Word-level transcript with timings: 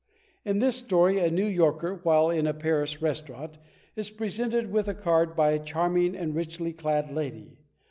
In 0.43 0.57
this 0.57 0.77
story, 0.77 1.19
a 1.19 1.29
New 1.29 1.45
Yorker, 1.45 1.99
while 2.01 2.31
in 2.31 2.47
a 2.47 2.55
Paris 2.55 3.03
restaurant, 3.03 3.59
is 3.95 4.09
presented 4.09 4.71
with 4.71 4.87
a 4.87 4.95
card 4.95 5.35
by 5.35 5.51
a 5.51 5.59
charming 5.63 6.15
and 6.15 6.33
richly 6.33 6.73
clad 6.73 7.11
lady. 7.11 7.59